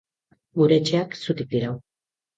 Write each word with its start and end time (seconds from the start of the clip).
Gure 0.61 0.79
etxeak 0.81 1.13
zutik 1.21 1.53
dirau. 1.55 1.75